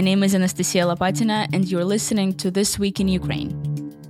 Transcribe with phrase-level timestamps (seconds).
[0.00, 3.52] My name is Anastasiia Lapatina, and you're listening to This Week in Ukraine,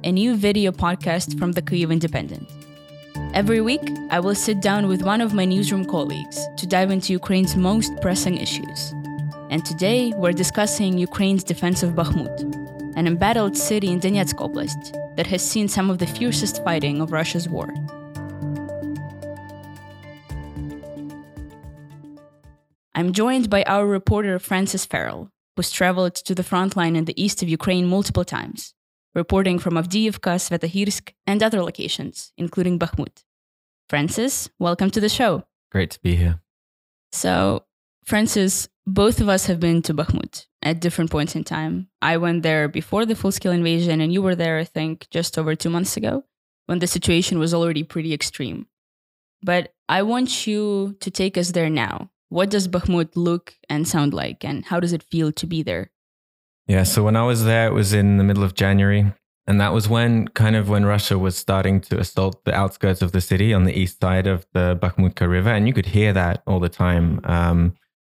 [0.05, 2.49] a new video podcast from the Kyiv Independent.
[3.35, 7.13] Every week, I will sit down with one of my newsroom colleagues to dive into
[7.13, 8.95] Ukraine's most pressing issues.
[9.51, 12.39] And today, we're discussing Ukraine's defense of Bakhmut,
[12.95, 17.11] an embattled city in Donetsk Oblast that has seen some of the fiercest fighting of
[17.11, 17.69] Russia's war.
[22.95, 27.23] I'm joined by our reporter Francis Farrell, who's traveled to the front line in the
[27.23, 28.73] east of Ukraine multiple times,
[29.15, 33.25] reporting from Avdiivka, Sviatohirsk, and other locations, including Bakhmut.
[33.91, 35.45] Francis, welcome to the show.
[35.71, 36.41] Great to be here.
[37.13, 37.65] So,
[38.07, 41.89] Francis, both of us have been to Bakhmut at different points in time.
[42.01, 45.37] I went there before the full scale invasion, and you were there, I think, just
[45.37, 46.25] over two months ago
[46.69, 48.67] when the situation was already pretty extreme.
[49.43, 54.15] But I want you to take us there now what does Bakhmut look and sound
[54.15, 55.91] like, and how does it feel to be there?
[56.67, 59.13] Yeah, so when I was there, it was in the middle of January.
[59.47, 63.11] And that was when, kind of, when Russia was starting to assault the outskirts of
[63.11, 65.51] the city on the east side of the Bakhmutka River.
[65.51, 67.21] And you could hear that all the time.
[67.25, 67.75] Um,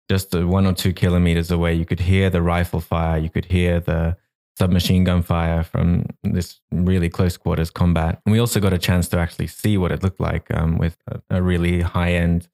[0.10, 3.80] just one or two kilometers away, you could hear the rifle fire, you could hear
[3.80, 4.18] the
[4.60, 8.20] submachine gun fire from this really close quarters combat.
[8.26, 10.98] And we also got a chance to actually see what it looked like um, with
[11.08, 12.50] a, a really high end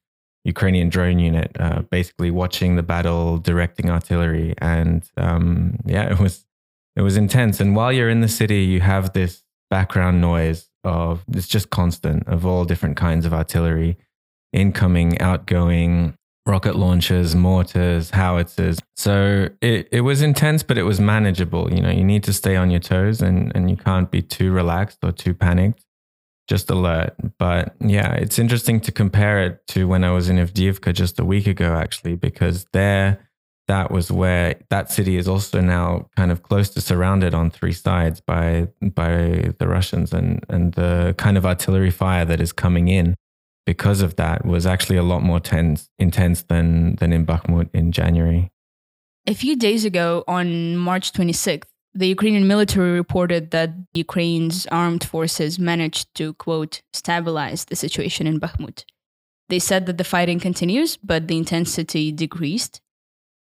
[0.48, 6.46] Ukrainian drone unit, uh, basically watching the battle, directing artillery, and um, yeah, it was
[6.96, 7.60] it was intense.
[7.60, 12.26] And while you're in the city, you have this background noise of it's just constant
[12.28, 13.98] of all different kinds of artillery,
[14.54, 18.80] incoming, outgoing, rocket launchers, mortars, howitzers.
[18.96, 21.72] So it, it was intense, but it was manageable.
[21.74, 24.54] You know, you need to stay on your toes and, and you can't be too
[24.54, 25.84] relaxed or too panicked
[26.48, 27.14] just alert.
[27.38, 31.26] But yeah, it's interesting to compare it to when I was in Avdiivka just a
[31.26, 33.20] week ago, actually, because there,
[33.68, 37.74] that was where that city is also now kind of close to surrounded on three
[37.74, 42.88] sides by by the Russians, and and the kind of artillery fire that is coming
[42.88, 43.16] in
[43.66, 47.92] because of that was actually a lot more tense, intense than than in Bakhmut in
[47.92, 48.50] January.
[49.28, 51.66] A few days ago, on March 26th,
[51.98, 58.40] the Ukrainian military reported that Ukraine's armed forces managed to, quote, stabilize the situation in
[58.40, 58.84] Bakhmut.
[59.50, 62.82] They said that the fighting continues, but the intensity decreased.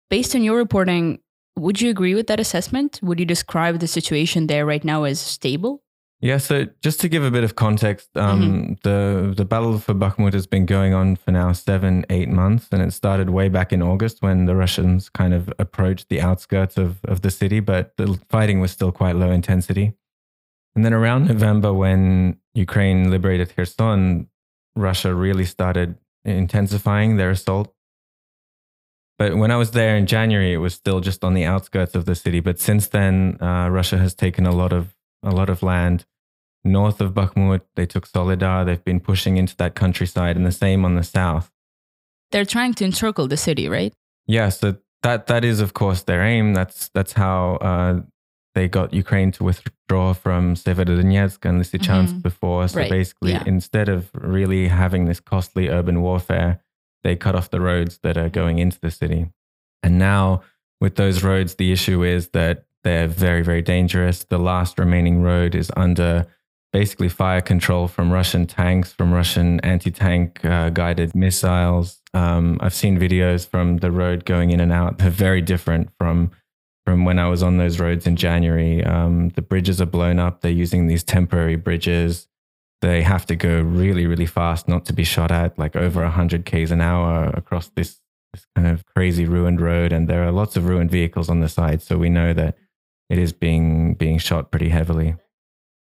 [0.09, 1.19] Based on your reporting,
[1.57, 2.99] would you agree with that assessment?
[3.01, 5.81] Would you describe the situation there right now as stable?
[6.25, 8.73] Yeah, so just to give a bit of context, um, mm-hmm.
[8.81, 12.81] the the battle for Bakhmut has been going on for now seven, eight months, and
[12.81, 16.97] it started way back in August when the Russians kind of approached the outskirts of,
[17.05, 19.93] of the city, but the fighting was still quite low intensity.
[20.75, 24.27] And then around November, when Ukraine liberated Kherson,
[24.75, 27.71] Russia really started intensifying their assault.
[29.19, 32.05] But when I was there in January, it was still just on the outskirts of
[32.05, 32.39] the city.
[32.39, 36.05] But since then, uh, Russia has taken a lot of a lot of land
[36.65, 37.61] north of Bakhmut.
[37.75, 38.65] They took Soledar.
[38.65, 41.51] They've been pushing into that countryside, and the same on the south.
[42.31, 43.93] They're trying to encircle the city, right?
[44.27, 44.49] Yeah.
[44.49, 46.53] So that that is, of course, their aim.
[46.53, 48.01] That's that's how uh,
[48.55, 52.19] they got Ukraine to withdraw from Severodonetsk and Lysychansk mm-hmm.
[52.19, 52.67] before.
[52.67, 52.89] So right.
[52.89, 53.43] basically, yeah.
[53.45, 56.61] instead of really having this costly urban warfare,
[57.03, 59.29] they cut off the roads that are going into the city.
[59.83, 60.41] And now,
[60.81, 64.23] with those roads, the issue is that they're very, very dangerous.
[64.23, 66.25] The last remaining road is under
[66.75, 72.01] basically fire control from Russian tanks, from Russian anti tank uh, guided missiles.
[72.13, 74.97] Um, I've seen videos from the road going in and out.
[74.97, 76.31] They're very different from
[76.85, 78.83] from when I was on those roads in January.
[78.83, 80.41] Um, the bridges are blown up.
[80.41, 82.27] They're using these temporary bridges.
[82.81, 86.45] They have to go really, really fast not to be shot at, like over 100
[86.45, 88.01] k's an hour across this,
[88.33, 89.93] this kind of crazy ruined road.
[89.93, 91.81] And there are lots of ruined vehicles on the side.
[91.81, 92.57] So we know that
[93.09, 95.15] it is being being shot pretty heavily.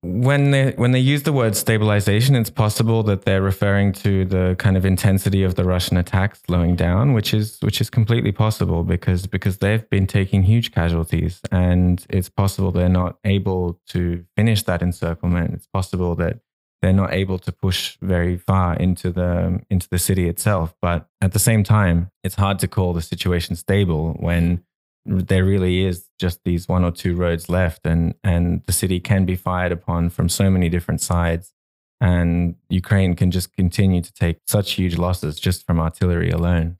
[0.04, 4.54] When they when they use the word stabilization, it's possible that they're referring to the
[4.58, 8.84] kind of intensity of the Russian attack slowing down, which is which is completely possible
[8.84, 14.62] because because they've been taking huge casualties, and it's possible they're not able to finish
[14.64, 15.54] that encirclement.
[15.54, 16.40] It's possible that
[16.82, 20.74] they're not able to push very far into the into the city itself.
[20.82, 24.64] But at the same time, it's hard to call the situation stable when
[25.06, 29.24] there really is just these one or two roads left and and the city can
[29.24, 31.52] be fired upon from so many different sides
[32.00, 36.76] and Ukraine can just continue to take such huge losses just from artillery alone.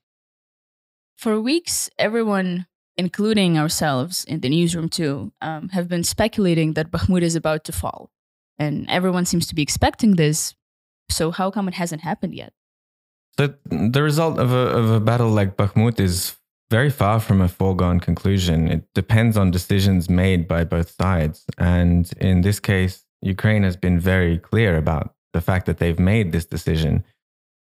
[1.16, 2.66] For weeks, everyone,
[2.96, 7.72] including ourselves in the newsroom too, um, have been speculating that Bakhmut is about to
[7.72, 8.10] fall.
[8.58, 10.54] And everyone seems to be expecting this.
[11.10, 12.52] So, how come it hasn't happened yet?
[13.38, 16.36] So, the result of a, of a battle like Bakhmut is
[16.70, 18.68] very far from a foregone conclusion.
[18.70, 21.44] It depends on decisions made by both sides.
[21.58, 26.32] And in this case, Ukraine has been very clear about the fact that they've made
[26.32, 27.04] this decision.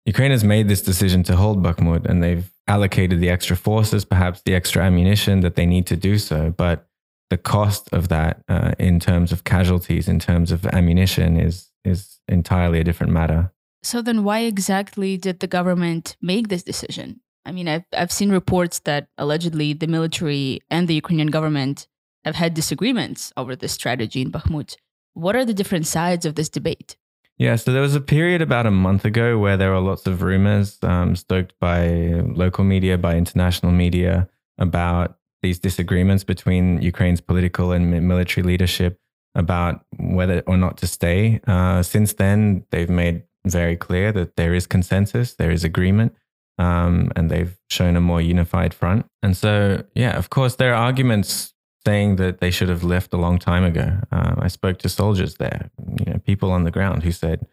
[0.06, 4.42] Ukraine has made this decision to hold Bakhmut and they've allocated the extra forces, perhaps
[4.42, 6.54] the extra ammunition that they need to do so.
[6.56, 6.86] But
[7.30, 12.20] the cost of that uh, in terms of casualties, in terms of ammunition, is, is
[12.28, 13.52] entirely a different matter.
[13.82, 17.20] So then, why exactly did the government make this decision?
[17.46, 21.86] I mean, I've, I've seen reports that allegedly the military and the Ukrainian government
[22.24, 24.76] have had disagreements over this strategy in Bakhmut.
[25.14, 26.96] What are the different sides of this debate?
[27.38, 30.22] Yeah, so there was a period about a month ago where there were lots of
[30.22, 31.86] rumors um, stoked by
[32.24, 34.28] local media, by international media
[34.58, 38.98] about these disagreements between Ukraine's political and military leadership
[39.36, 41.40] about whether or not to stay.
[41.46, 46.16] Uh, since then, they've made very clear that there is consensus, there is agreement
[46.58, 49.06] um, and they've shown a more unified front.
[49.22, 51.54] And so, yeah, of course, there are arguments
[51.84, 53.98] saying that they should have left a long time ago.
[54.10, 57.46] Uh, I spoke to soldiers there, you know, people on the ground who said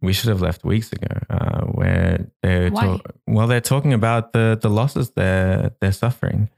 [0.00, 1.14] we should have left weeks ago.
[1.30, 6.50] Uh, where they're ta- well, they're talking about the the losses they're they're suffering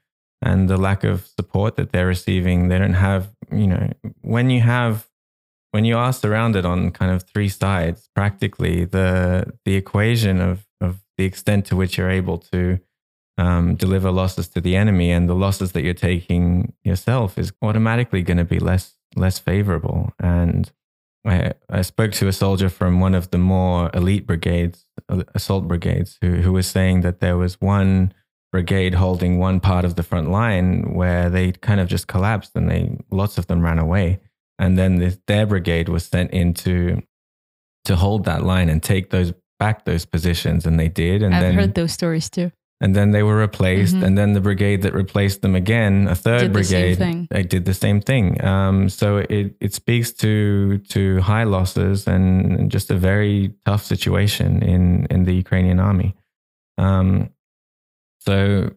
[0.42, 2.68] and the lack of support that they're receiving.
[2.68, 3.90] They don't have, you know,
[4.22, 5.06] when you have
[5.72, 10.98] when you are surrounded on kind of three sides, practically the the equation of of
[11.16, 12.78] the extent to which you're able to
[13.38, 18.22] um, deliver losses to the enemy and the losses that you're taking yourself is automatically
[18.22, 20.12] going to be less less favorable.
[20.20, 20.70] And
[21.26, 24.86] I, I spoke to a soldier from one of the more elite brigades,
[25.34, 28.12] assault brigades, who who was saying that there was one
[28.52, 32.68] brigade holding one part of the front line where they kind of just collapsed and
[32.68, 34.18] they lots of them ran away
[34.60, 37.02] and then this, their brigade was sent in to
[37.84, 41.22] to hold that line and take those back those positions, and they did.
[41.22, 42.50] And I've then, heard those stories too.
[42.80, 44.04] And then they were replaced, mm-hmm.
[44.04, 47.66] and then the brigade that replaced them again, a third did brigade, the they did
[47.66, 48.42] the same thing.
[48.42, 54.62] Um, so it it speaks to to high losses and just a very tough situation
[54.62, 56.16] in in the Ukrainian army.
[56.78, 57.30] Um,
[58.20, 58.70] so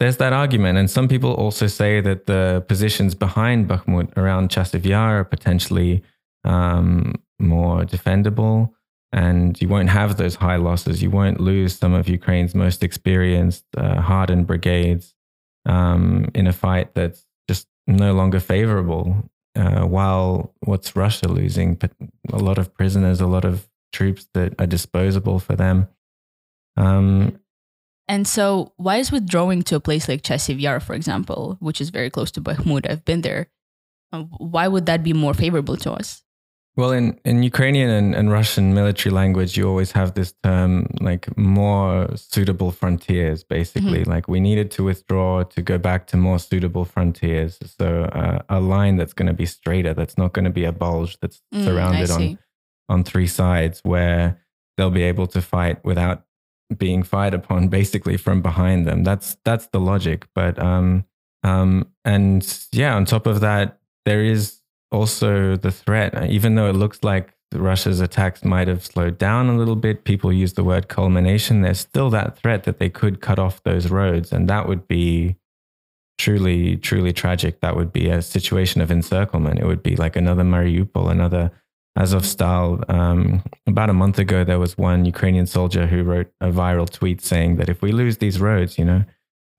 [0.00, 0.78] there's that argument.
[0.78, 6.02] And some people also say that the positions behind Bakhmut around Chasiv Yar are potentially
[6.44, 8.70] um, more defendable
[9.12, 11.02] and you won't have those high losses.
[11.02, 15.14] You won't lose some of Ukraine's most experienced, uh, hardened brigades
[15.66, 19.28] um, in a fight that's just no longer favorable.
[19.56, 21.74] Uh, while what's Russia losing?
[21.74, 21.90] But
[22.32, 25.88] A lot of prisoners, a lot of troops that are disposable for them.
[26.76, 27.40] Um,
[28.06, 31.90] and so, why is withdrawing to a place like Chasiv Yar, for example, which is
[31.90, 32.88] very close to Bakhmut?
[32.90, 33.48] I've been there.
[34.12, 36.22] Uh, why would that be more favorable to us?
[36.80, 41.36] Well, in, in Ukrainian and, and Russian military language, you always have this term like
[41.36, 44.00] more suitable frontiers, basically.
[44.00, 44.10] Mm-hmm.
[44.10, 47.58] Like we needed to withdraw to go back to more suitable frontiers.
[47.78, 50.72] So uh, a line that's going to be straighter, that's not going to be a
[50.72, 52.38] bulge that's mm, surrounded on,
[52.88, 54.40] on three sides where
[54.78, 56.24] they'll be able to fight without
[56.78, 59.04] being fired upon basically from behind them.
[59.04, 60.28] That's that's the logic.
[60.34, 61.04] But um
[61.42, 62.40] um and
[62.72, 64.59] yeah, on top of that, there is
[64.92, 69.56] also the threat, even though it looks like Russia's attacks might have slowed down a
[69.56, 71.62] little bit, people use the word culmination.
[71.62, 74.32] There's still that threat that they could cut off those roads.
[74.32, 75.36] And that would be
[76.18, 77.60] truly, truly tragic.
[77.60, 79.58] That would be a situation of encirclement.
[79.58, 81.50] It would be like another Mariupol, another
[81.98, 82.88] Azovstal.
[82.88, 87.20] Um, about a month ago, there was one Ukrainian soldier who wrote a viral tweet
[87.20, 89.04] saying that if we lose these roads, you know,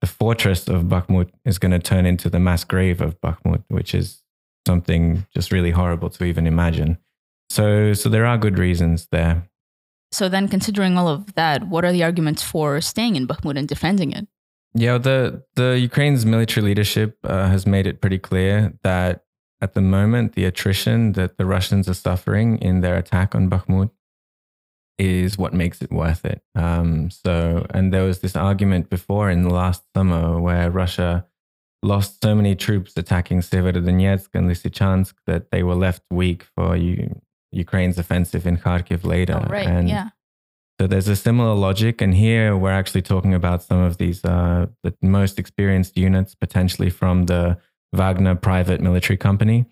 [0.00, 3.94] the fortress of Bakhmut is going to turn into the mass grave of Bakhmut, which
[3.94, 4.21] is
[4.66, 6.98] something just really horrible to even imagine.
[7.50, 9.48] So, so there are good reasons there.
[10.10, 13.66] So then, considering all of that, what are the arguments for staying in Bakhmut and
[13.66, 14.26] defending it?
[14.74, 19.24] Yeah, the the Ukraine's military leadership uh, has made it pretty clear that
[19.62, 23.90] at the moment, the attrition that the Russians are suffering in their attack on Bakhmut
[24.98, 26.42] is what makes it worth it.
[26.54, 31.26] Um, so, and there was this argument before in the last summer where Russia
[31.82, 37.20] lost so many troops attacking Severodonetsk and Lysychansk that they were left weak for U-
[37.50, 39.42] Ukraine's offensive in Kharkiv later.
[39.44, 40.10] Oh, right, and yeah.
[40.80, 44.66] So there's a similar logic, and here we're actually talking about some of these uh,
[44.82, 47.58] the most experienced units, potentially from the
[47.92, 49.66] Wagner private military company,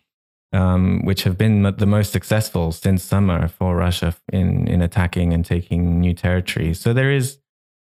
[0.52, 5.45] um, which have been the most successful since summer for Russia in in attacking and
[5.45, 6.75] taking new territory.
[6.75, 7.38] So there is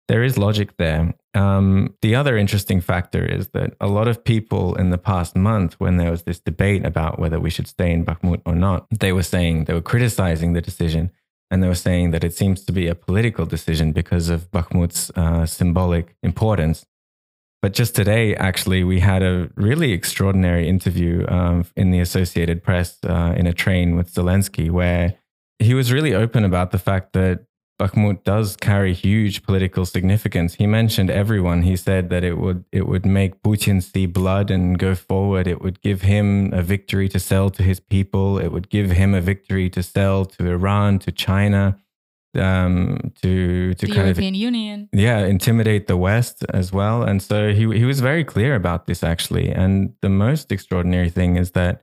[0.08, 1.14] there is logic there.
[1.34, 5.74] Um, the other interesting factor is that a lot of people in the past month,
[5.80, 9.12] when there was this debate about whether we should stay in Bakhmut or not, they
[9.12, 11.10] were saying they were criticizing the decision,
[11.50, 15.10] and they were saying that it seems to be a political decision because of Bakhmut's
[15.16, 16.84] uh, symbolic importance.
[17.64, 22.98] but just today, actually, we had a really extraordinary interview um, in the Associated Press
[23.04, 25.14] uh, in a train with Zelensky, where
[25.58, 27.46] he was really open about the fact that
[27.80, 30.54] Bakhmut does carry huge political significance.
[30.54, 31.62] He mentioned everyone.
[31.62, 35.48] He said that it would it would make Putin see blood and go forward.
[35.48, 38.38] It would give him a victory to sell to his people.
[38.38, 41.76] It would give him a victory to sell to Iran, to China,
[42.36, 44.88] um, to to the kind European of Union.
[44.92, 47.02] yeah intimidate the West as well.
[47.02, 49.50] And so he he was very clear about this actually.
[49.50, 51.82] And the most extraordinary thing is that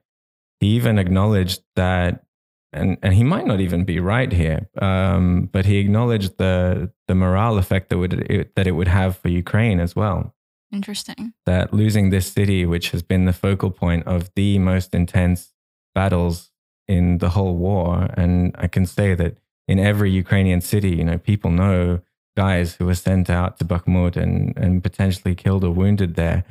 [0.62, 2.24] he even acknowledged that
[2.74, 7.16] and and he might not even be right here, um, but he acknowledged the the
[7.16, 10.34] morale effect that would it, that it would have for Ukraine as well.
[10.72, 11.34] Interesting.
[11.46, 15.54] That losing this city, which has been the focal point of the most intense
[15.94, 16.52] battles
[16.88, 19.38] in the whole war, and I can say that
[19.68, 22.00] in every Ukrainian city, you know, people know
[22.38, 26.46] guys who were sent out to Bakhmut and and potentially killed or wounded there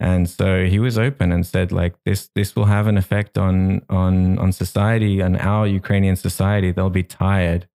[0.00, 3.80] and so he was open and said like this this will have an effect on
[3.88, 7.66] on on society and our ukrainian society they'll be tired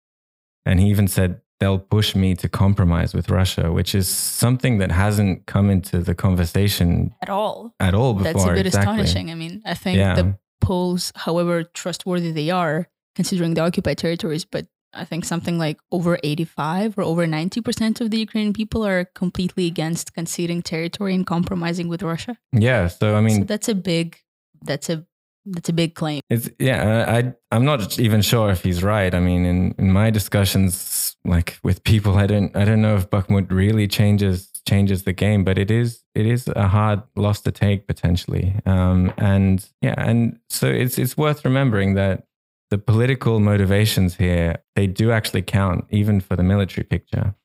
[0.66, 4.92] and he even said they'll push me to compromise with russia which is something that
[4.92, 7.74] hasn't come into the conversation At all.
[7.80, 8.92] at all before That's a bit exactly.
[9.02, 9.32] astonishing.
[9.32, 10.16] I mean, I think Yeah.
[10.16, 15.78] the polls, however trustworthy they are, considering the occupied territories, but I think something like
[15.92, 21.26] over 85 or over 90% of the Ukrainian people are completely against conceding territory and
[21.26, 22.38] compromising with Russia.
[22.52, 24.18] yeah so i mean so that's a big
[24.64, 25.06] that's a
[25.46, 26.22] that's a big claim.
[26.30, 29.14] It's yeah, I I'm not even sure if he's right.
[29.14, 33.10] I mean, in in my discussions like with people, I don't I don't know if
[33.10, 37.52] Bakhmut really changes changes the game, but it is it is a hard loss to
[37.52, 38.56] take potentially.
[38.66, 42.28] Um, and yeah, and so it's it's worth remembering that
[42.72, 47.36] the political motivations here they do actually count, even for the military picture.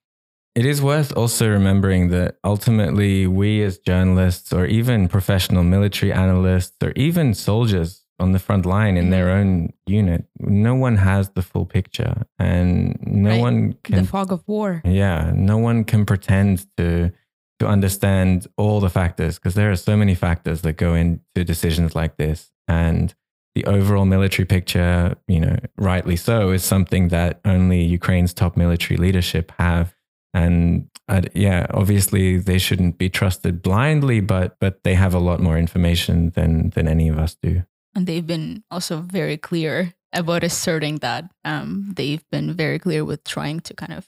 [0.54, 6.76] It is worth also remembering that ultimately we as journalists or even professional military analysts
[6.83, 11.42] or even soldiers on the front line in their own unit, no one has the
[11.42, 13.40] full picture and no Right.
[13.40, 14.80] one can the fog of war.
[14.87, 17.11] yeah, no one can pretend to
[17.59, 21.95] to understand all the factors because there are so many factors that go into decisions
[21.95, 23.14] like this and
[23.56, 28.98] the overall military picture, you know, rightly so, is something that only Ukraine's top military
[28.98, 29.94] leadership have.
[30.34, 35.40] And uh, yeah, obviously they shouldn't be trusted blindly, but but they have a lot
[35.40, 37.62] more information than than any of us do.
[37.94, 41.25] And they've been also very clear about asserting that.
[41.46, 44.06] Um, they've been very clear with trying to kind of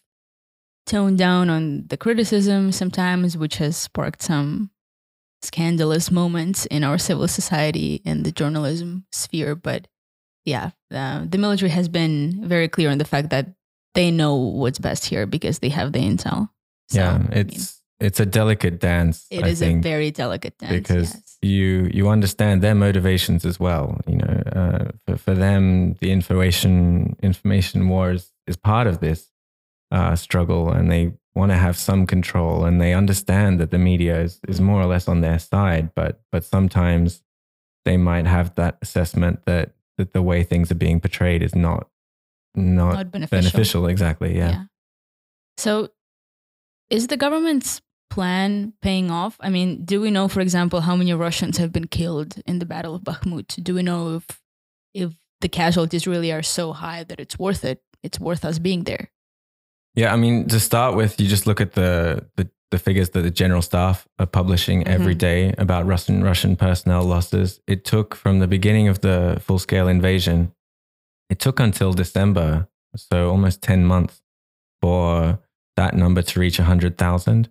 [0.85, 4.71] tone down on the criticism sometimes, which has sparked some
[5.43, 9.55] scandalous moments in our civil society and the journalism sphere.
[9.55, 9.89] But
[10.45, 13.55] yeah, uh, the military has been very clear on the fact that
[13.95, 16.51] they know what's best here because they have the intel.
[16.89, 19.27] So, yeah, I mean, it's it's a delicate dance.
[19.31, 20.73] it I is a very delicate dance.
[20.73, 21.39] because yes.
[21.43, 24.01] you you understand their motivations as well.
[24.07, 29.31] You know, uh, for, for them, the information information war is, is part of this
[29.91, 34.21] uh, struggle, and they want to have some control, and they understand that the media
[34.27, 37.23] is, is more or less on their side, but but sometimes
[37.85, 39.67] they might have that assessment that
[39.99, 41.89] that the way things are being portrayed is not
[42.55, 43.41] not, Not beneficial.
[43.51, 43.87] beneficial.
[43.87, 44.37] Exactly.
[44.37, 44.65] Yeah.
[45.57, 45.91] So,
[46.91, 47.81] is the government's
[48.11, 49.37] plan paying off?
[49.41, 52.67] I mean, do we know, for example, how many Russians have been killed in the
[52.67, 53.63] Battle of Bakhmut?
[53.63, 54.27] Do we know if
[54.95, 57.81] if the casualties really are so high that it's worth it?
[58.03, 59.11] It's worth us being there.
[59.99, 63.23] Yeah, I mean, to start with, you just look at the the, the figures that
[63.23, 65.19] the general staff are publishing every Mhm.
[65.29, 67.61] day about Russian Russian personnel losses.
[67.67, 70.53] It took from the beginning of the full scale invasion,
[71.31, 74.23] it took until December, so almost ten months,
[74.81, 75.39] for
[75.77, 77.51] that number to reach hundred thousand.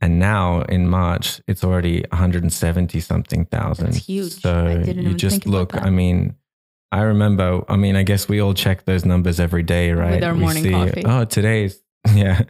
[0.00, 3.92] And now in March, it's already 170 something thousand.
[3.92, 4.40] That's huge.
[4.40, 5.76] So you just look.
[5.76, 6.34] I mean,
[6.90, 10.14] I remember, I mean, I guess we all check those numbers every day, right?
[10.16, 11.02] With our we morning coffee.
[11.06, 11.81] Oh, today's,
[12.24, 12.42] yeah,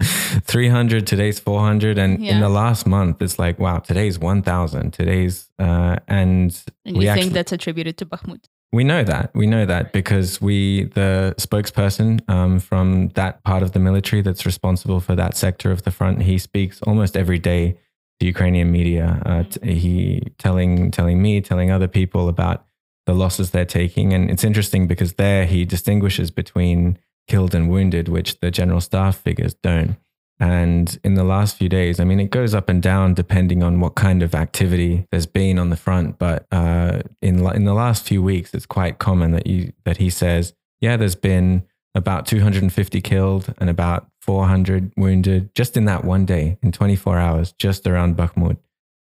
[0.44, 1.98] 300, today's 400.
[1.98, 4.92] And in the last month, it's like, wow, today's 1,000.
[4.92, 8.44] Today's, uh, and And we you actually, think that's attributed to Bakhmut?
[8.74, 9.30] we know that.
[9.34, 14.46] We know that because we, the spokesperson um, from that part of the military that's
[14.46, 17.76] responsible for that sector of the front, he speaks almost every day
[18.20, 19.20] to Ukrainian media.
[19.26, 22.64] Uh, t- he telling telling me, telling other people about
[23.04, 26.96] the losses they're taking, and it's interesting because there he distinguishes between
[27.32, 29.96] killed and wounded, which the general staff figures don't.
[30.38, 33.80] And in the last few days, I mean, it goes up and down depending on
[33.80, 36.18] what kind of activity there's been on the front.
[36.18, 40.10] But uh, in in the last few weeks, it's quite common that you that he
[40.10, 41.62] says, yeah, there's been
[41.94, 47.52] about 250 killed and about 400 wounded just in that one day, in 24 hours,
[47.52, 48.58] just around Bakhmut.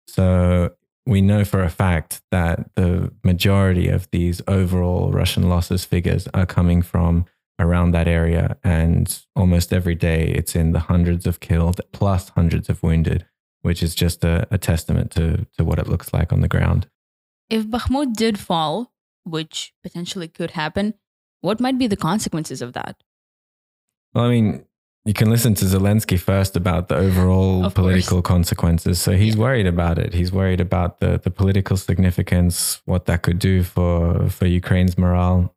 [0.07, 0.71] So
[1.05, 6.47] we know for a fact that the majority of these overall Russian losses figures are
[6.47, 7.25] coming from
[7.59, 8.57] around that area.
[8.63, 13.25] And almost every day it's in the hundreds of killed plus hundreds of wounded,
[13.61, 16.87] which is just a, a testament to, to what it looks like on the ground.
[17.49, 18.91] If Bakhmut did fall,
[19.23, 20.93] which potentially could happen,
[21.41, 23.01] what might be the consequences of that?
[24.13, 24.65] Well, I mean,
[25.05, 28.99] you can listen to Zelensky first about the overall political consequences.
[28.99, 30.13] So he's worried about it.
[30.13, 35.55] He's worried about the, the political significance, what that could do for, for Ukraine's morale,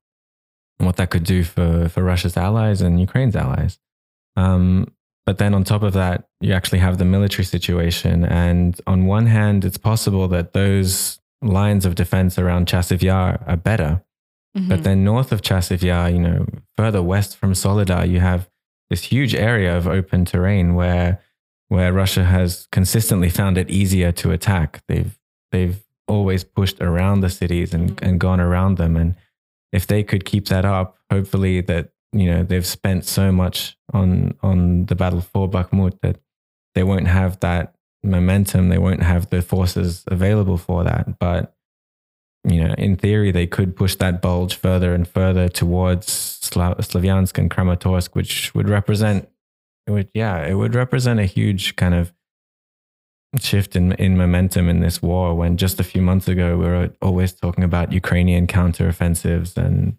[0.81, 3.79] and what that could do for, for Russia's allies and Ukraine's allies.
[4.37, 4.91] Um,
[5.27, 8.25] but then on top of that, you actually have the military situation.
[8.25, 13.57] And on one hand, it's possible that those lines of defense around Chasiv Yar are
[13.57, 14.03] better.
[14.55, 14.83] But Mhm.
[14.83, 16.47] then north of Chasiv Yar, you know,
[16.77, 18.49] further west from Soledar, you have
[18.89, 21.21] this huge area of open terrain where
[21.69, 24.83] where Russia has consistently found it easier to attack.
[24.89, 25.17] They've
[25.53, 28.03] they've always pushed around the cities and, Mhm.
[28.09, 28.97] and gone around them.
[28.97, 29.15] And
[29.73, 34.35] if they could keep that up, hopefully that, you know, they've spent so much on
[34.43, 36.19] on the battle for Bakhmut that
[36.75, 41.19] they won't have that momentum, they won't have the forces available for that.
[41.19, 41.55] But
[42.45, 46.07] you know, in theory, they could push that bulge further and further towards
[46.43, 49.29] Sla- Slavyansk and Kramatorsk, which would represent,
[49.87, 52.13] it would, yeah, it would represent a huge kind of
[53.39, 55.35] shift in, in momentum in this war.
[55.35, 59.97] When just a few months ago, we were always talking about Ukrainian counteroffensives and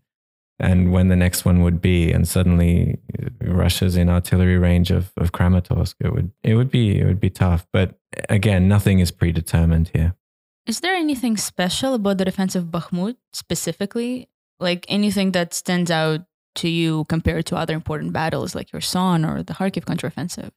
[0.60, 5.12] and when the next one would be, and suddenly uh, Russia's in artillery range of,
[5.18, 7.66] of Kramatorsk, it would it would be it would be tough.
[7.74, 10.14] But again, nothing is predetermined here.
[10.68, 14.30] Is there anything special about the defense of Bakhmut specifically?
[14.60, 16.22] Like anything that stands out
[16.56, 20.52] to you compared to other important battles like Kherson or the Kharkiv counteroffensive?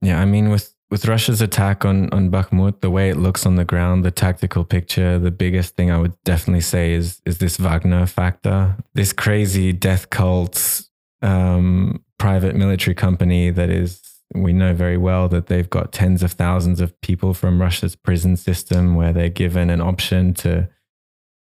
[0.00, 3.56] Yeah, I mean, with with Russia's attack on on Bakhmut, the way it looks on
[3.56, 7.56] the ground, the tactical picture, the biggest thing I would definitely say is is this
[7.56, 10.82] Wagner factor, this crazy death cult,
[11.22, 14.00] um, private military company that is.
[14.34, 18.38] We know very well that they've got tens of thousands of people from Russia's prison
[18.38, 20.68] system, where they're given an option to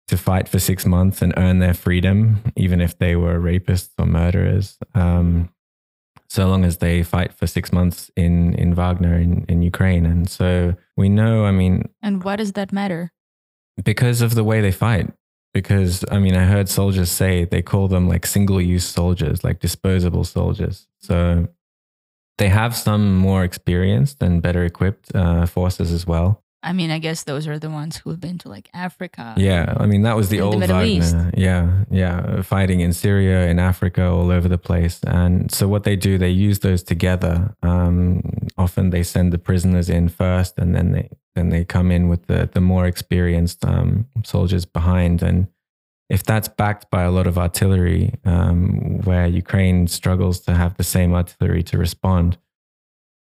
[0.07, 4.05] to fight for six months and earn their freedom, even if they were rapists or
[4.05, 4.77] murderers.
[4.95, 5.49] Um,
[6.31, 10.05] so long as they fight for six months in in Wagner in, in Ukraine.
[10.05, 13.11] And so we know, I mean, And why does that matter?
[13.83, 15.07] because of the way they fight.
[15.53, 19.59] Because I mean, I heard soldiers say they call them like single use soldiers, like
[19.59, 20.87] disposable soldiers.
[20.99, 21.47] So
[22.37, 26.40] they have some more experienced and better equipped uh, forces as well.
[26.63, 29.33] I mean, I guess those are the ones who've been to like Africa.
[29.37, 30.83] Yeah, I mean that was the In the old Wagner.
[30.83, 31.15] East.
[31.35, 34.99] Yeah, yeah, fighting in Syria, in Africa, all over the place.
[35.07, 37.55] And so what they do, they use those together.
[37.63, 38.21] Um,
[38.57, 42.27] often they send the prisoners in first, and then they then they come in with
[42.27, 45.23] the the more experienced um, soldiers behind.
[45.23, 45.47] And
[46.09, 50.83] if that's backed by a lot of artillery, um, where Ukraine struggles to have the
[50.83, 52.37] same artillery to respond,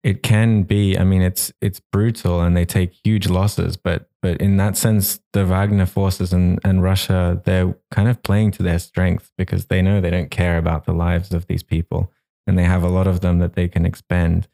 [0.02, 4.40] it can be i mean it's it's brutal and they take huge losses but but
[4.40, 8.78] in that sense the wagner forces and and russia they're kind of playing to their
[8.78, 12.12] strengths because they know they don't care about the lives of these people
[12.46, 14.48] and they have a lot of them that they can expend.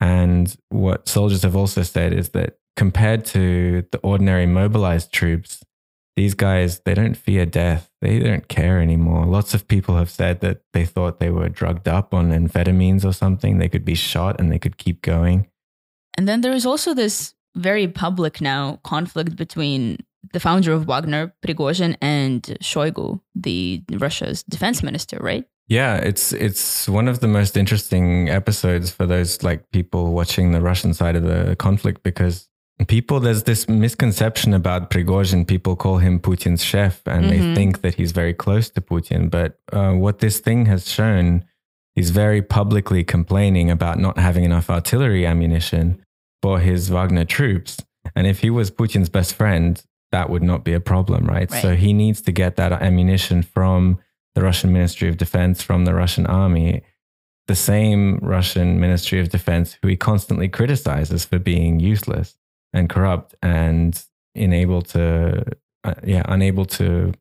[0.00, 5.62] And what soldiers have also said is that compared to the ordinary mobilized troops
[6.16, 7.90] these guys they don't fear death.
[8.00, 9.26] They don't care anymore.
[9.26, 13.12] Lots of people have said that they thought they were drugged up on amphetamines or
[13.12, 13.58] something.
[13.58, 15.48] They could be shot and they could keep going.
[16.14, 19.98] And then there is also this very public now conflict between
[20.32, 25.46] the founder of Wagner, Prigozhin, and Shoigu, the Russia's defense minister, right?
[25.70, 30.60] yeah it's it's one of the most interesting episodes for those like people watching the
[30.60, 32.49] russian side of the conflict because
[32.88, 35.46] people there's this misconception about Prigozhin.
[35.46, 37.28] People call him Putin's chef, and Mhm.
[37.30, 39.30] they think that he's very close to Putin.
[39.30, 41.44] But uh, what this thing has shown,
[41.94, 46.02] he's very publicly complaining about not having enough artillery ammunition
[46.42, 47.78] for his Wagner troops.
[48.16, 51.50] And if he was Putin's best friend, that would not be a problem, right?
[51.50, 51.62] Right.
[51.62, 53.98] So he needs to get that ammunition from
[54.34, 56.82] the Russian Ministry of Defense, from the Russian army
[57.48, 62.36] the same Russian Ministry of Defense who he constantly criticizes for being useless
[62.72, 64.02] and corrupt and
[64.34, 65.44] unable to,
[65.84, 67.12] uh, yeah, unable to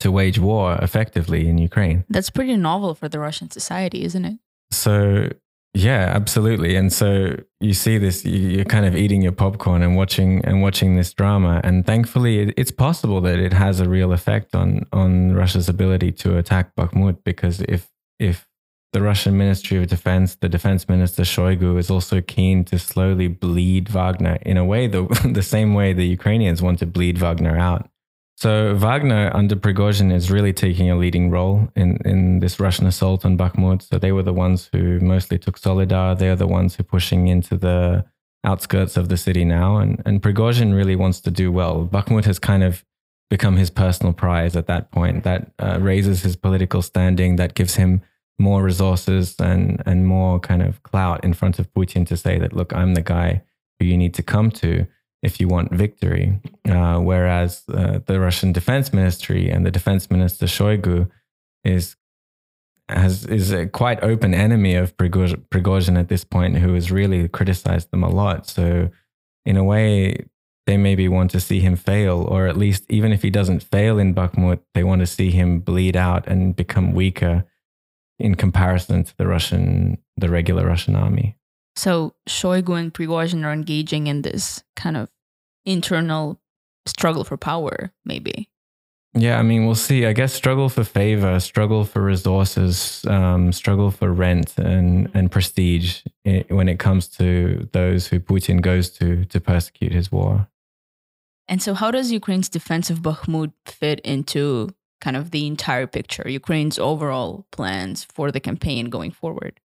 [0.00, 2.04] to wage war effectively in Ukraine.
[2.08, 4.38] That's pretty novel for the Russian society, isn't it?
[4.72, 5.28] So
[5.74, 6.76] yeah, absolutely.
[6.76, 10.60] And so you see this, you- you're kind of eating your popcorn and watching and
[10.60, 11.60] watching this drama.
[11.64, 16.36] And thankfully, it's possible that it has a real effect on on Russia's ability to
[16.36, 18.46] attack Bakhmut because if if
[18.92, 23.88] the Russian Ministry of Defense, the Defense Minister Shoigu, is also keen to slowly bleed
[23.88, 27.88] Wagner in a way, the, the same way the Ukrainians want to bleed Wagner out.
[28.36, 33.24] So Wagner under Prigozhin is really taking a leading role in, in this Russian assault
[33.24, 33.82] on Bakhmut.
[33.82, 36.18] So they were the ones who mostly took Soledar.
[36.18, 38.04] They are the ones who are pushing into the
[38.44, 39.76] outskirts of the city now.
[39.76, 41.88] And, and Prigozhin really wants to do well.
[41.90, 42.84] Bakhmut has kind of
[43.30, 45.24] become his personal prize at that point.
[45.24, 47.36] That uh, raises his political standing.
[47.36, 48.02] That gives him
[48.42, 52.52] more resources and, and more kind of clout in front of Putin to say that,
[52.52, 53.42] look, I'm the guy
[53.78, 54.86] who you need to come to
[55.22, 56.40] if you want victory.
[56.68, 61.08] Uh, whereas uh, the Russian Defense Ministry and the Defense Minister Shoigu
[61.64, 61.96] is
[62.88, 67.90] has is a quite open enemy of Prigozhin, at this point, who has really criticized
[67.90, 68.46] them a lot.
[68.46, 68.90] So,
[69.46, 70.26] in a way,
[70.66, 73.98] they maybe want to see him fail, or at least even if he doesn't fail
[73.98, 77.44] in Bakhmut, they want to see him bleed out and become weaker
[78.18, 81.36] in comparison to the Russian, the regular Russian army.
[81.76, 85.08] So Shoigu and Prigozhin are engaging in this kind of
[85.64, 86.40] internal
[86.86, 88.48] struggle for power, maybe.
[89.14, 90.06] Yeah, I mean, we'll see.
[90.06, 96.00] I guess struggle for favor, struggle for resources, um, struggle for rent and and prestige
[96.48, 100.48] when it comes to those who Putin goes to to persecute his war.
[101.46, 104.70] And so, how does Ukraine's defense of Bakhmut fit into
[105.02, 109.60] kind of the entire picture, Ukraine's overall plans for the campaign going forward?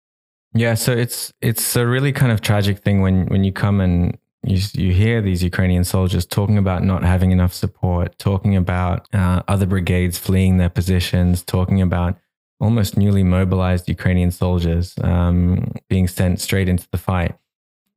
[0.55, 4.18] Yeah, so it's it's a really kind of tragic thing when when you come and
[4.42, 9.42] you you hear these Ukrainian soldiers talking about not having enough support, talking about uh,
[9.46, 12.16] other brigades fleeing their positions, talking about
[12.59, 17.35] almost newly mobilized Ukrainian soldiers um, being sent straight into the fight.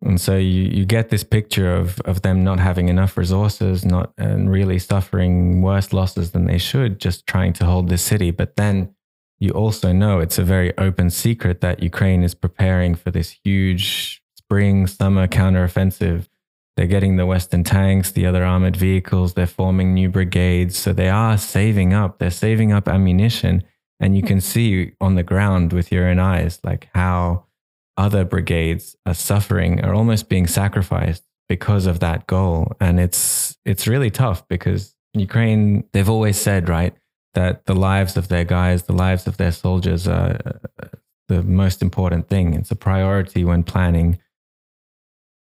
[0.02, 4.14] And so you, you get this picture of, of them not having enough resources, not
[4.18, 8.32] and really suffering worse losses than they should, just trying to hold this city.
[8.32, 8.96] But then
[9.40, 14.22] you also know it's a very open secret that Ukraine is preparing for this huge
[14.38, 16.28] spring summer counteroffensive.
[16.78, 20.78] They're getting the Western tanks, the other armored vehicles, they're forming new brigades.
[20.78, 23.64] So they are saving up, they're saving up ammunition.
[24.00, 27.48] And you can see on the ground with your own eyes, like how
[28.00, 32.72] other brigades are suffering, are almost being sacrificed because of that goal.
[32.80, 36.96] And it's it's really tough because Ukraine, they've always said, right,
[37.34, 40.40] that the lives of their guys, the lives of their soldiers are
[40.82, 40.88] uh,
[41.28, 42.54] the most important thing.
[42.54, 44.18] It's a priority when planning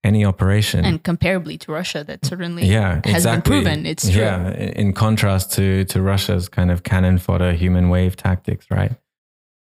[0.04, 0.84] any operation.
[0.84, 3.56] And comparably to Russia, that certainly yeah, has exactly.
[3.56, 3.86] been proven.
[3.86, 4.22] It's true.
[4.22, 8.92] Yeah, in contrast to, to Russia's kind of cannon fodder, human wave tactics, right?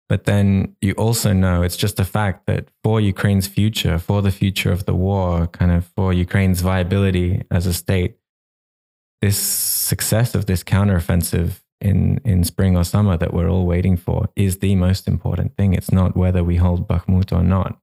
[0.08, 4.30] But then you also know it's just a fact that for Ukraine's future, for the
[4.30, 8.16] future of the war, kind of for Ukraine's viability as a state,
[9.22, 14.28] this success of this counteroffensive in, in spring or summer that we're all waiting for
[14.36, 15.74] is the most important thing.
[15.74, 17.78] It's not whether we hold Bakhmut or not.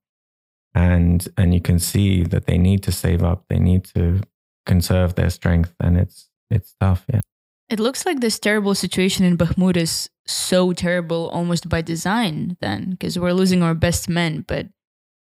[0.76, 4.22] And, and you can see that they need to save up, they need to
[4.66, 7.06] conserve their strength, and it's, it's tough.
[7.12, 7.22] Yeah.
[7.70, 12.92] It looks like this terrible situation in Bakhmut is so terrible almost by design, then,
[12.92, 14.68] because we're losing our best men, but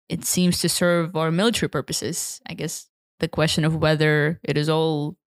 [0.08, 2.40] it seems to serve our military purposes.
[2.48, 2.88] I guess
[3.20, 5.18] the question of whether it is all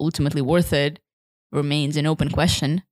[0.00, 0.98] ultimately worth it
[1.52, 2.82] remains an open question.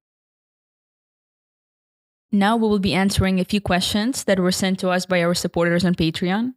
[2.31, 5.35] Now we will be answering a few questions that were sent to us by our
[5.35, 6.53] supporters on Patreon.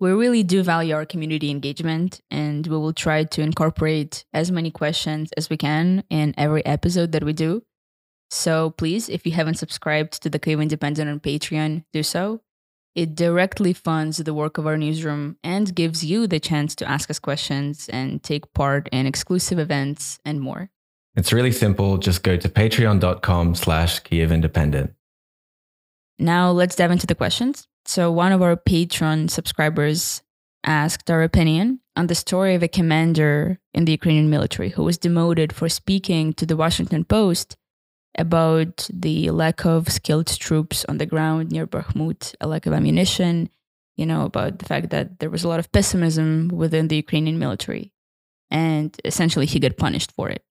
[0.00, 4.70] We really do value our community engagement, and we will try to incorporate as many
[4.70, 7.62] questions as we can in every episode that we do.
[8.30, 12.40] So please, if you haven't subscribed to the Kyiv Independent on Patreon, do so.
[12.94, 17.10] It directly funds the work of our newsroom and gives you the chance to ask
[17.10, 20.70] us questions and take part in exclusive events and more.
[21.16, 21.98] It's really simple.
[21.98, 24.94] Just go to patreon.com slash Kyiv Independent.
[26.18, 27.68] Now let's dive into the questions.
[27.86, 30.22] So, one of our Patreon subscribers
[30.64, 34.98] asked our opinion on the story of a commander in the Ukrainian military who was
[34.98, 37.56] demoted for speaking to the Washington Post
[38.16, 43.50] about the lack of skilled troops on the ground near Bakhmut, a lack of ammunition,
[43.96, 47.38] you know, about the fact that there was a lot of pessimism within the Ukrainian
[47.38, 47.92] military.
[48.50, 50.42] And essentially, he got punished for it.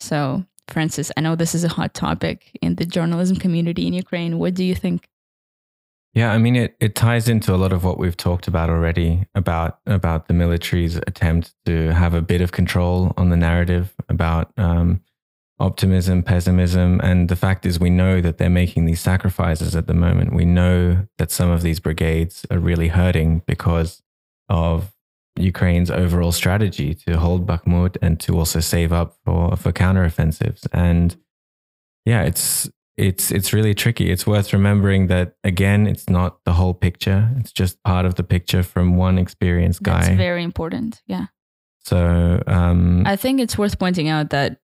[0.00, 4.38] So, Francis, I know this is a hot topic in the journalism community in Ukraine.
[4.38, 5.08] What do you think?
[6.16, 9.26] Yeah, I mean it it ties into a lot of what we've talked about already
[9.34, 14.50] about about the military's attempt to have a bit of control on the narrative about
[14.56, 15.02] um,
[15.60, 19.92] optimism, pessimism, and the fact is we know that they're making these sacrifices at the
[19.92, 20.32] moment.
[20.32, 24.02] We know that some of these brigades are really hurting because
[24.48, 24.94] of
[25.38, 30.66] Ukraine's overall strategy to hold Bakhmut and to also save up for for counteroffensives.
[30.72, 31.14] And
[32.06, 34.10] yeah, it's it's it's really tricky.
[34.10, 37.30] It's worth remembering that again, it's not the whole picture.
[37.36, 40.02] It's just part of the picture from one experienced guy.
[40.02, 41.02] That's very important.
[41.06, 41.26] Yeah.
[41.84, 44.60] So um, I think it's worth pointing out that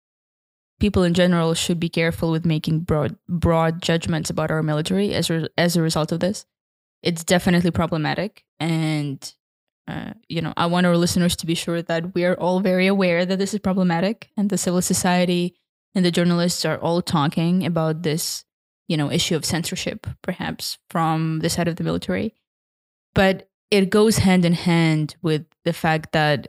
[0.79, 5.29] people in general should be careful with making broad broad judgments about our military as
[5.29, 6.45] re- as a result of this.
[7.03, 9.33] It's definitely problematic, and
[9.87, 12.87] uh, you know I want our listeners to be sure that we are all very
[12.87, 15.60] aware that this is problematic, and the civil society
[15.93, 18.45] and the journalists are all talking about this,
[18.87, 22.33] you know, issue of censorship, perhaps from the side of the military.
[23.13, 26.47] But it goes hand in hand with the fact that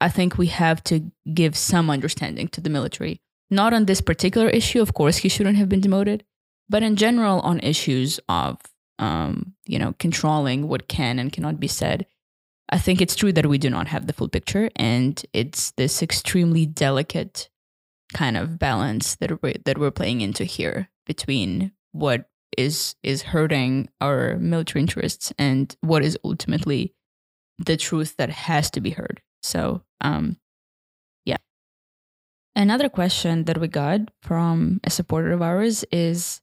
[0.00, 3.20] I think we have to give some understanding to the military.
[3.50, 6.24] Not on this particular issue, of course, he shouldn't have been demoted,
[6.68, 8.58] but in general on issues of,
[8.98, 12.06] um, you know, controlling what can and cannot be said.
[12.68, 16.02] I think it's true that we do not have the full picture, and it's this
[16.02, 17.48] extremely delicate
[18.14, 23.88] kind of balance that we're, that we're playing into here between what is is hurting
[24.00, 26.94] our military interests and what is ultimately
[27.58, 29.20] the truth that has to be heard.
[29.42, 30.36] So, um,
[31.24, 31.36] yeah.
[32.56, 36.40] Another question that we got from a supporter of ours is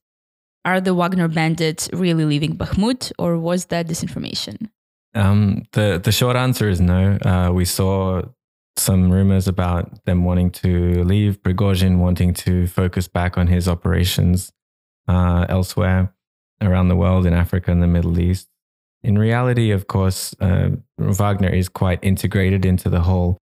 [0.64, 4.70] Are the Wagner bandits really leaving Bakhmut or was that disinformation?
[5.14, 7.18] Um, the, the short answer is no.
[7.24, 8.22] Uh, we saw
[8.76, 14.52] some rumors about them wanting to leave, Prigozhin wanting to focus back on his operations
[15.08, 16.14] uh, elsewhere
[16.60, 18.48] around the world in Africa and the Middle East.
[19.02, 23.38] In reality, of course, uh, Wagner is quite integrated into the whole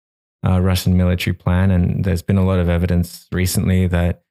[0.46, 1.70] uh, Russian military plan.
[1.70, 4.24] And there's been a lot of evidence recently that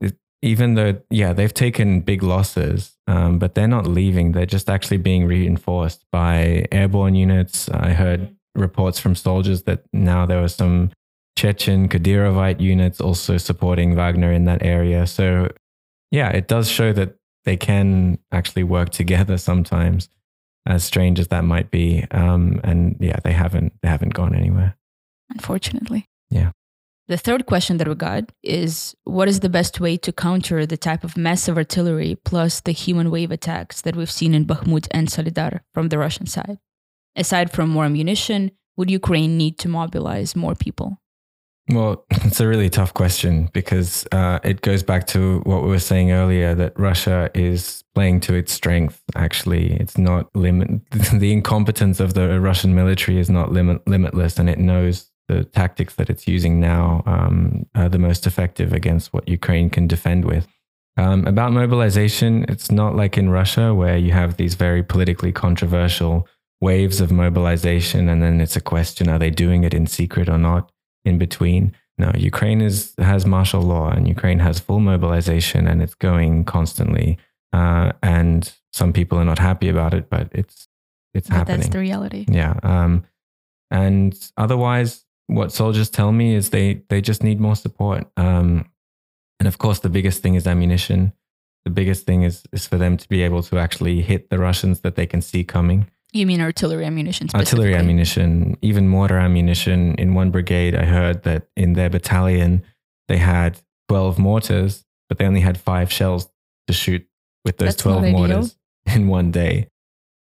[0.00, 4.32] it, even though, yeah, they've taken big losses, um, but they're not leaving.
[4.32, 7.68] They're just actually being reinforced by airborne units.
[7.70, 10.90] I heard reports from soldiers that now there were some
[11.36, 15.06] Chechen Kadyrovite units also supporting Wagner in that area.
[15.06, 15.48] So,
[16.10, 20.08] yeah, it does show that they can actually work together sometimes,
[20.66, 22.04] as strange as that might be.
[22.10, 24.76] Um, and yeah, they haven't they haven't gone anywhere.
[25.30, 26.06] Unfortunately.
[26.30, 26.50] Yeah.
[27.08, 30.76] The third question that we got is what is the best way to counter the
[30.76, 35.08] type of massive artillery plus the human wave attacks that we've seen in Bakhmut and
[35.08, 36.58] Soledar from the Russian side?
[37.16, 40.98] Aside from more ammunition, would Ukraine need to mobilize more people?
[41.68, 45.78] Well, it's a really tough question because uh, it goes back to what we were
[45.78, 49.02] saying earlier that Russia is playing to its strength.
[49.14, 50.80] Actually, it's not limit.
[51.12, 55.94] the incompetence of the Russian military is not limit, limitless, and it knows the tactics
[55.94, 60.46] that it's using now um, are the most effective against what Ukraine can defend with.
[60.98, 66.28] Um, about mobilization, it's not like in Russia where you have these very politically controversial
[66.62, 70.38] waves of mobilization, and then it's a question: are they doing it in secret or
[70.38, 70.72] not?
[71.04, 72.12] In between, no.
[72.16, 77.18] Ukraine is has martial law, and Ukraine has full mobilization, and it's going constantly.
[77.52, 80.68] Uh, and some people are not happy about it, but it's
[81.12, 81.60] it's but happening.
[81.60, 82.24] That's the reality.
[82.28, 82.54] Yeah.
[82.62, 83.04] Um,
[83.70, 88.10] and otherwise, what soldiers tell me is they they just need more support.
[88.16, 88.70] Um,
[89.38, 91.12] and of course, the biggest thing is ammunition.
[91.64, 94.80] The biggest thing is is for them to be able to actually hit the Russians
[94.80, 95.90] that they can see coming.
[96.12, 97.28] You mean artillery ammunition?
[97.34, 99.94] Artillery ammunition, even mortar ammunition.
[99.94, 102.62] In one brigade, I heard that in their battalion,
[103.08, 106.28] they had 12 mortars, but they only had five shells
[106.66, 107.06] to shoot
[107.46, 108.56] with those That's 12 not mortars
[108.94, 109.68] in one day.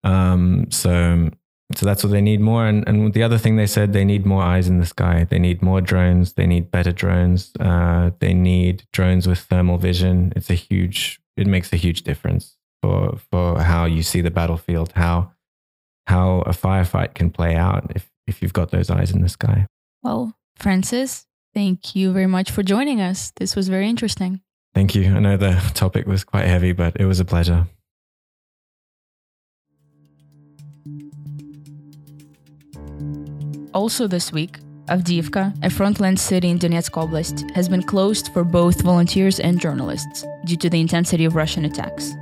[0.05, 1.31] Um, so,
[1.75, 2.67] so that's what they need more.
[2.67, 5.27] And, and the other thing they said, they need more eyes in the sky.
[5.29, 6.35] They need more drones.
[6.35, 7.51] They need better drones.
[7.59, 10.33] Uh, they need drones with thermal vision.
[10.37, 14.93] It's a huge, it makes a huge difference for, for how you see the battlefield,
[14.95, 15.33] how
[16.07, 19.67] how a firefight can play out if, if you've got those eyes in the sky.
[20.03, 23.33] Well, Francis, thank you very much for joining us.
[23.37, 24.41] This was very interesting.
[24.75, 25.15] Thank you.
[25.15, 27.67] I know the topic was quite heavy, but it was a pleasure.
[33.73, 38.83] Also, this week, Avdiivka, a frontline city in Donetsk Oblast, has been closed for both
[38.83, 42.13] volunteers and journalists due to the intensity of Russian attacks.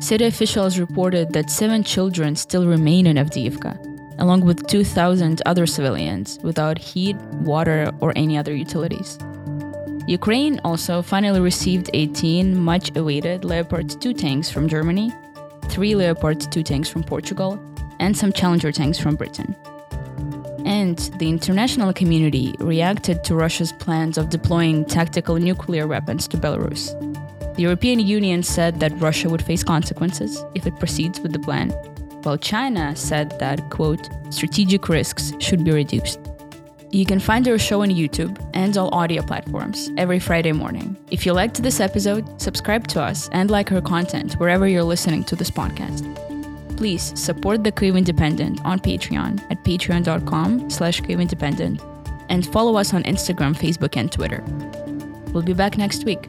[0.00, 3.76] City officials reported that seven children still remain in Avdiivka,
[4.20, 9.18] along with 2,000 other civilians without heat, water, or any other utilities.
[10.06, 15.12] Ukraine also finally received 18 much awaited Leopard 2 tanks from Germany,
[15.64, 17.60] three Leopard 2 tanks from Portugal,
[17.98, 19.56] and some Challenger tanks from Britain.
[20.64, 27.07] And the international community reacted to Russia's plans of deploying tactical nuclear weapons to Belarus.
[27.58, 31.70] The European Union said that Russia would face consequences if it proceeds with the plan,
[32.22, 36.20] while China said that, quote, strategic risks should be reduced.
[36.92, 40.96] You can find our show on YouTube and all audio platforms every Friday morning.
[41.10, 45.24] If you liked this episode, subscribe to us and like our content wherever you're listening
[45.24, 46.06] to this podcast.
[46.76, 51.82] Please support the Kyiv Independent on Patreon at patreon.com slash Independent
[52.28, 54.44] and follow us on Instagram, Facebook, and Twitter.
[55.32, 56.28] We'll be back next week.